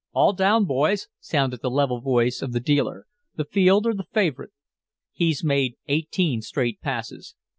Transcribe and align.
"All 0.13 0.33
down, 0.33 0.65
boys," 0.65 1.09
sounded 1.19 1.61
the 1.61 1.69
level 1.69 2.01
voice 2.01 2.41
of 2.41 2.53
the 2.53 2.59
dealer. 2.59 3.05
"The 3.35 3.45
field 3.45 3.85
or 3.85 3.93
the 3.93 4.07
favorite. 4.11 4.49
He's 5.11 5.43
made 5.43 5.75
eighteen 5.87 6.41
straight 6.41 6.81
passes. 6.81 7.35